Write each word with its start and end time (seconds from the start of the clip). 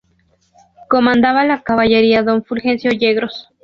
Comandaba 0.89 1.45
la 1.45 1.61
caballería 1.61 2.23
don 2.23 2.43
Fulgencio 2.43 2.89
Yegros. 2.89 3.49